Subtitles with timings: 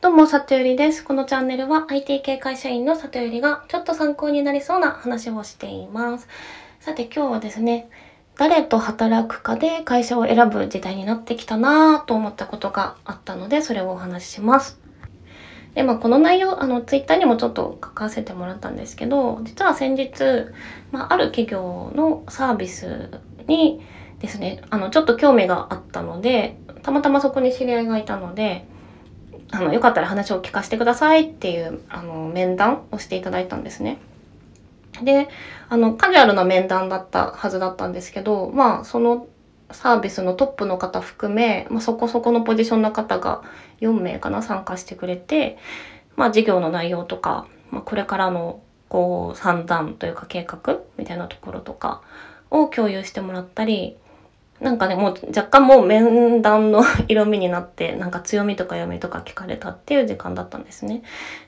[0.00, 1.02] どうも、里よりです。
[1.02, 6.28] このチャンネルは IT 系会社員の里よりがちょっと参考になりそうな話をしています。
[6.78, 7.90] さて今日はですね、
[8.36, 14.80] 誰と働くかで会社を選ぶ時代になってきたなぁと思ったことがあったので、それをお話しします。
[15.74, 20.12] で、まあこの内容、あの、ツイッターにもちょっと書かせてもらったんですけど、実は先日、
[20.92, 23.10] まあある企業のサービス
[23.48, 23.84] に
[24.20, 28.64] ですね、あの、ちょっと興味があったので、たまたまそこに知り合いがいたので、
[29.50, 33.98] あの、よかったら話を聞かせてくださいっていう、あの、面談をしていただいたんですね。
[35.02, 35.28] で、
[35.68, 39.26] あの、カジュアルな面談だったはずだったんですけど、まあ、その
[39.70, 43.42] サービスのトップの方含め、まあ、そこそこのポジションの方が
[43.80, 45.58] 4名かな、参加してくれて、
[46.16, 52.02] まあ、事業の内容とか、まあ、これからの、こう、算段というか計画みたいなところとか
[52.50, 53.96] を共有してもらったり、
[54.60, 61.02] なんかね、もう若干もう面談の色味になって、なんか強みとか弱みとか聞かれたっていう時間だったんですね。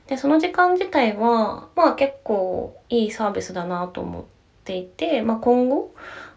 [0.07, 4.23] で、その時間自体は、まあ結構いいサービスだなと思っ
[4.63, 5.93] ていて、まあ今後、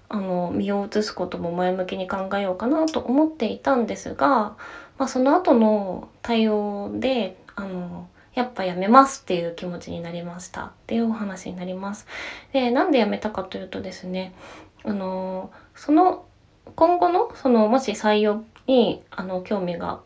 [0.08, 4.56] あの、身を移すことも前向きに考えようかなと思っていたんですが、
[4.98, 12.06] まあその後の対応で、あの、やっぱやめますっていう気持ちになりましたっていうお話になります。
[12.52, 14.34] で、なんでやめたかというとですね、
[14.84, 16.24] あの、その
[16.76, 20.00] 今後のそのもし採用にあの興味が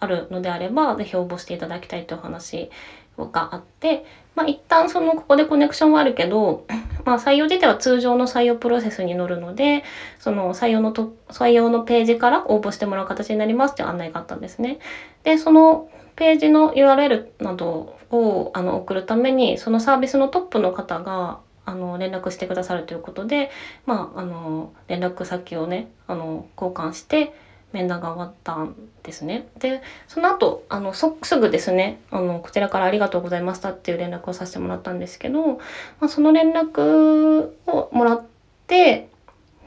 [0.00, 2.70] あるのであればぜひ応募していただきたいという話
[3.18, 6.66] があって、まあ、一旦そのここでコネクションはあるけど、
[7.04, 9.84] まあ、採用自体は通常の採用プロセスに乗るので
[10.18, 14.78] その採用のと採用のページから応募してもらう形になりますっていう案内があったんですね。
[15.24, 23.50] でそのページの URL などをあの送るためにそのサービスのトップの方があの連絡してくださるということで、
[23.86, 27.32] まあ、あの連絡先をねあの交換して
[27.72, 29.48] 面談が終わったんですね。
[29.58, 35.60] でその後あのそすぐですねあのこちらから「ありがとうございました」っていう連絡をさせてもらったんですけど、ま
[36.00, 38.22] あ、その連絡をもらっ
[38.66, 39.08] て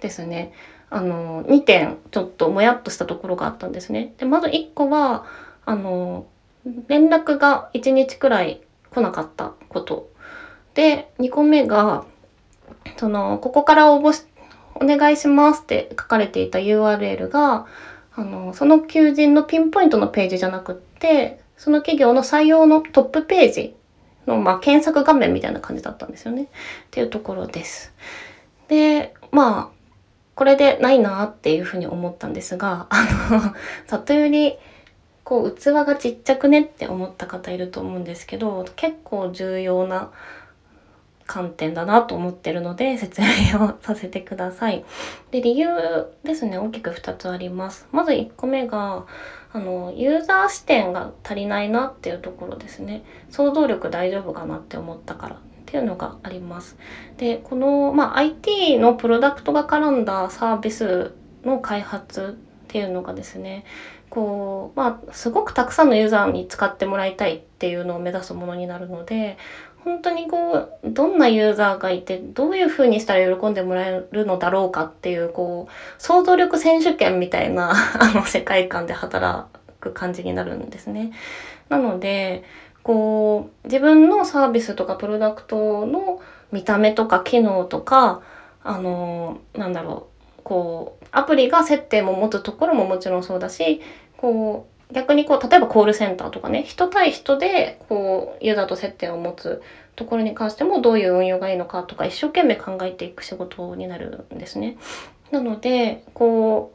[0.02, 0.54] ですね
[0.90, 4.14] あの2点ちょっともやっとしたところがあったんですね。
[4.18, 5.26] でまず1個は
[5.66, 6.26] あの
[6.88, 10.10] 連絡が1日くらい来なかったこと
[10.76, 12.06] で、2個目が、
[12.98, 14.24] その、ここから応募し、
[14.76, 17.66] お願いしますって書かれていた URL が、
[18.14, 23.76] あの、その求人のピンポイントのページじゃなくって、その企業の採用のトップページ
[24.28, 26.44] の、まあ、検索画面みたいな感じだったんですよね。
[26.44, 26.48] っ
[26.92, 27.94] ていうところです。
[28.68, 29.76] で、まあ、
[30.36, 33.54] これでないなっていうふうに思ったんですが、あの、
[33.88, 34.58] 里より、
[35.24, 40.12] こう、器がちっちゃくねって思った方いると思うんですけど、結構重要な
[41.28, 43.28] 観点だなと思ってるので説明
[43.64, 44.86] をさせてください。
[45.32, 45.68] で理由
[46.24, 47.88] ですね大きく2つあります。
[47.92, 49.06] まず1個目が
[49.52, 53.04] あのユーザー視点が足りないなっていうところですね。
[53.30, 56.78] 想像力大丈夫かなって思ったからっていうのがあります。
[57.18, 63.66] でこの、まあ、IT のプロダクトが絡んだサービスの開発っていうのがですね
[64.10, 69.38] こうまあすごくたくさんのユーザーに使ってもらいたいっていうのを目指すものになるので
[69.86, 79.46] 本当にこうどんなユーザーがいてどういう風にしたら喜んでもらえるのだろうかっていうこう想像力選手権みたいな あの世界観で働
[79.80, 81.12] く感じになるんですね。
[81.70, 82.44] なので
[82.82, 86.20] こう自分のサービスとかプロダクトの
[86.52, 88.22] 見た目とか機能とか
[88.64, 90.08] あのなんだろ
[90.40, 93.82] うこうアプリが接点も持つところももちろんそうだし
[94.18, 99.62] こう逆にこう例えばコールセンターとかね人対人でこうユーザーと接点を持つ
[99.96, 104.78] ところに関してもどういう運用がいいのかとか一生懸命考えていく仕事になるんですね。
[105.32, 106.74] なのでこ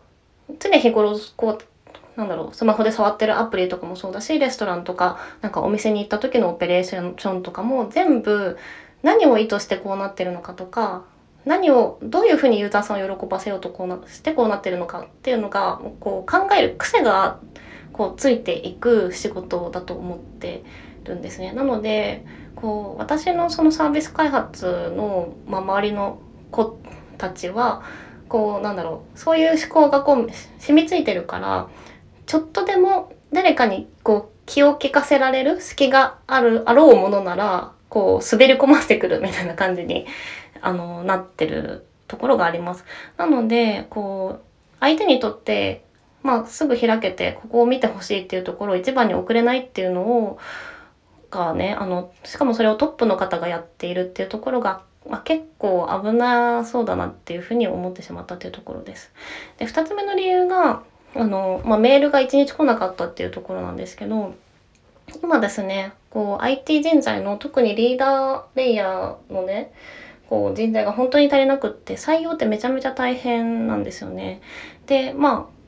[0.49, 8.59] う常日頃こうなんだろうスマホで触ってるアプリとかもそうだしレストランとかなんかお店に行った時のオペレーションとかも全部
[9.03, 11.05] 何を意図してこうなってるのかとか
[11.47, 17.39] 何をどういうふうにユーザーさんを喜ばせようとこうなしてこうなってるのかっていうのがこう考える癖が
[18.01, 20.65] こうついていく仕事だと思って
[21.05, 21.53] るんですね。
[21.53, 22.25] なので
[22.57, 26.19] こう私のそのサービス開発の、ま、周りの
[26.51, 26.79] 子
[27.19, 27.83] たちは
[28.27, 31.69] こうなんだろうそういう思考がこう染みついてるから
[32.25, 40.07] ちょっとでも誰かにこう気を利かせられる隙があるあろうものならこう滑り込ませてくるみたいな感じに
[40.63, 42.87] あのなってるところがあります。
[43.19, 44.43] なのでこう
[44.81, 45.85] 相手にとって
[46.23, 50.39] まあ、すぐ開けてここを見てほしいっていうところを一番に送れないっていうのを
[51.31, 59.13] がねあのしかもそれをトップの方がやっているっていうところが、まあ、結構危なそうだなっていうふうに思ってしまったっていうところです。
[59.59, 60.83] で2つ目の理由が
[61.15, 64.35] あの、まあ、メールが1日来なかったっていうところなんですけど
[65.23, 69.73] 今ですね、こう IT 人材の特にリーダーレイヤーのね、
[70.29, 74.41] こう人材が本当に足りなくって採用ってめちゃめちゃ大変なんですよね。
[74.87, 75.60] で、まあ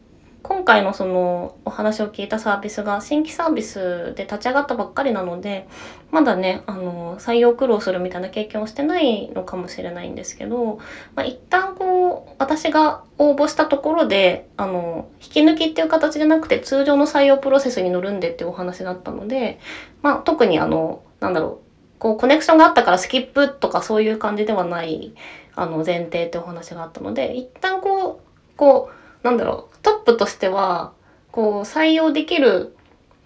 [0.42, 5.68] 今回のそのお話を聞いたサービスが新規サービスで立ち上がったばっかりなので
[6.10, 10.78] まだねあの採用苦労するみたいな経験をしてないのかもしれないんですけど、
[11.14, 19.60] まあ、一旦こう私が応募したところであの引き抜きっていう形じゃなくて通常の採用プロセスに乗るんでっていうお話だったので、
[20.02, 25.14] まあ、特にあのなんだろうこうコネクションがあったからスキップとかそういう感じではない
[25.54, 30.92] あの前提ってお話があったので一旦こうこうなんだろう、トップとしては、
[31.30, 32.76] こう、採用できる、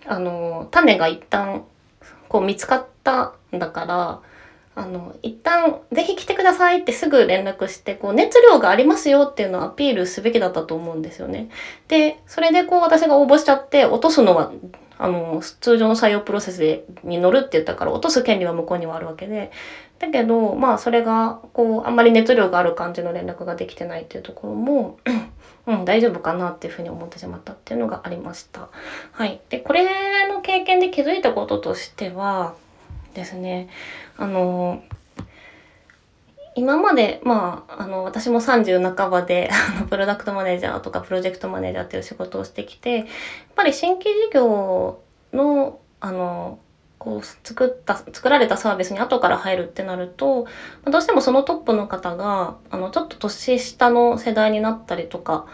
[0.07, 1.65] あの、種が一旦、
[2.29, 4.21] こう見つかったんだから、
[4.79, 11.49] あの、一旦、ぜひ来てくださいってすぐ連絡して、こう、熱量がありますよっていうのをアピールすべきだったと思うんですよね。
[11.89, 14.53] で、それでこう、私が応募しちゃって、落とすのは、
[14.99, 19.51] あの、通常の採用プロセスでに乗るって言ったから、落とす権利は向こうにはあるわけで、
[19.99, 24.99] だけど、まあ、それが、こう、あんまり熱量がある感じの連絡ができてないっていうところも、
[25.67, 28.69] うん、大丈夫かなっていうふうに思ってしまったっていうのがありました。
[29.13, 29.41] はい。
[29.49, 32.55] で、これの経験で気づいたこととしては
[33.15, 33.69] ですね、
[34.17, 34.83] あの、
[36.55, 43.07] 今まで、まあ、あの、私も30半ばで、 あの、プロダクトマネージャーとかプロジェクトマネージャーっていう仕事をしてきて、やっ
[43.55, 45.01] ぱり新規事業
[45.33, 46.59] の、あの、
[46.99, 50.47] こう作った作られたサービスに後から入るってなると
[50.85, 55.47] どうしてもそのトップの方があのちょっと年下の世代になったりとか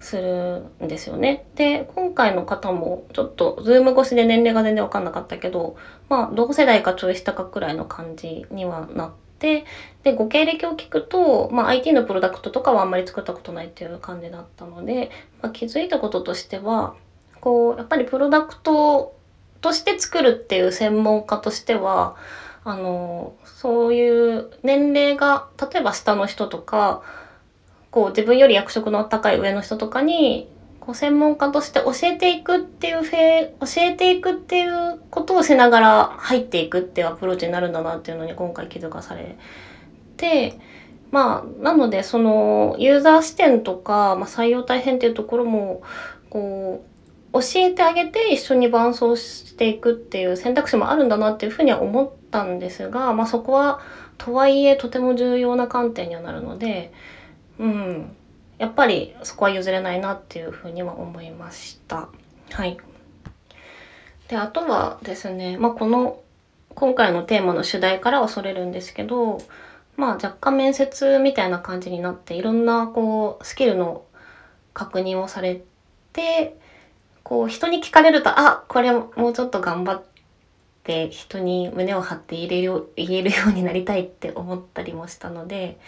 [0.00, 1.46] するんですよね。
[1.54, 5.76] で今回の方もちょっと Zoom 越しで年齢が全然分かんなかったけど
[6.08, 9.64] まあ同世代かちょい下かくらいの感じにはなって。
[10.02, 16.96] でご経歴を聞くと、まあ、IT のプロダクトとかはあんまり作ったことないっていう感じだったので、まあ、気づいたこととしては
[17.40, 19.14] こうやっぱりプロダクト
[19.60, 22.16] として作るっていう専門家としては
[22.64, 27.02] あのそういう年齢が例えば下の人とか
[27.90, 30.48] こう自分より役職の高い上の人とかに
[30.80, 39.36] こう専門家として教えていくっていうフェ教えていくっていうことをしながら入っていくっていうアプローチになるんだなっていうのに今回気づかされ
[40.16, 40.58] て
[41.10, 45.82] まあなのでそのユーザー視点とか、まあ、採用大変っていうところも
[46.30, 46.97] こう
[47.40, 53.80] 教えてあげて一緒に伴走していくっていう選択肢もあるんだなっていうふうには思ったんですが、まあ、そこは
[54.16, 56.92] とはいえとても重要な観点にはなるので、
[57.58, 58.16] うん、
[58.58, 62.08] やっぱりそこは譲れないなっていうふうには思いました。
[62.50, 62.76] はい。
[64.28, 66.20] で、あとはですね、まあ、この
[66.74, 69.40] 今回のテーマの主題からはそれるんですけど、
[69.96, 74.04] まあ若干面接みたいな感じになっていろんなこうスキルの
[74.72, 75.60] 確認をされ
[76.12, 76.56] て
[77.28, 80.02] こう人に聞かれると、あ、これもうちょっと頑張っ
[80.82, 85.78] て人に胸を張って言える言えるようになりたいって思ったりもしたので、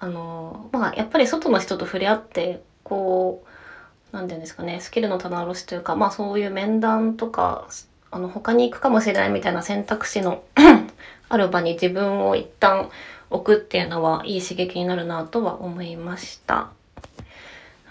[0.00, 3.48] あの、まあやっぱり外の人と触れ合って、こう、
[4.10, 7.68] 何て言うんですかね、スキルの棚卸しというか、まあそういう面談とか、
[8.10, 10.42] あの他に行くかもしれないみたいな選択肢の
[11.30, 12.90] ある場に自分を一旦
[13.30, 16.70] 置くっていうのはいい刺激になるなとは思いました。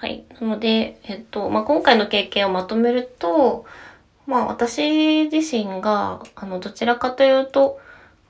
[0.02, 0.26] はい。
[0.40, 3.66] なので、えっと、まあ、今回の経験をまとめると、
[4.26, 7.80] まあ、私自身が、あの、どちらかというと、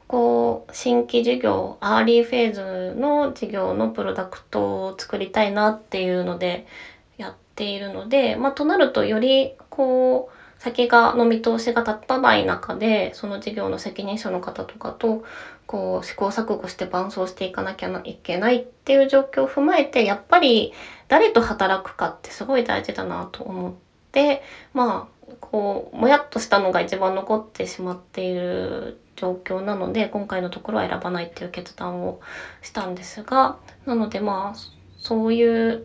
[0.05, 6.67] こう、新規事業、アーリーフェーズの事業のプロダクトを作りたいなっていうので、
[7.15, 15.23] やっているので、まあ、となると、より、こう、先がの見通しが立たない中でその事業の責任者の方とかと
[15.65, 20.71] こう試行錯誤して伴走していかなきゃいけないっていう状況を踏まえてやっぱり
[21.11, 23.73] 誰と働くかってすごい大事だなと思っ
[24.13, 24.41] て
[24.73, 32.21] まあこうもやっとしたのが一番残ってしまっている状況なので今回のところは選ばないっていう決断を
[32.61, 34.59] したんですがなのでまあ
[34.99, 35.83] そういう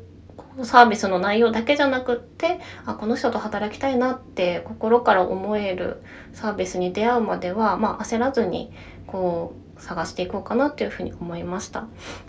[0.63, 6.05] サービスの内容だけじゃなくってあこの人と働きたいなって心から思える
[6.35, 8.71] サービスに出会うまでは、まあ、焦らずに
[9.09, 11.87] こう探していこうかなっていうふうに思いました。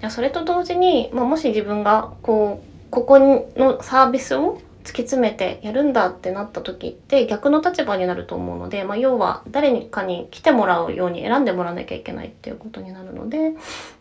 [0.10, 13.52] それと同時に、まあ、もし自分がこうここのサービスを突き詰めてやるんだってなった時って逆の立場になると思うので、まあ、要は誰かに来てもらうように選んでもらわなきゃいけないっていうことになるので、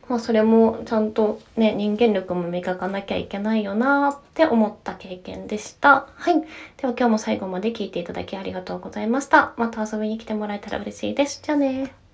[0.08, 6.06] まあ、それもちゃんとね人間力も磨かなきゃいけないよなって思った経験でした。
[6.14, 6.40] はい。
[6.76, 9.54] では今日も最後まで聞いていただきありがとうございました。
[9.56, 11.40] また遊びに来てもらえたら嬉しいです。
[11.42, 12.05] じゃあね